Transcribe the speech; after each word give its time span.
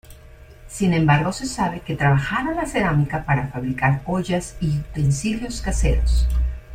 Sin 0.65 0.95
embargo 0.95 1.31
se 1.31 1.45
sabe 1.45 1.81
que 1.81 1.95
trabajaron 1.95 2.55
la 2.55 2.65
cerámica 2.65 3.23
para 3.23 3.49
fabricar 3.49 4.01
ollas 4.07 4.57
y 4.59 4.79
utensilios 4.79 5.61
caseros. 5.61 6.27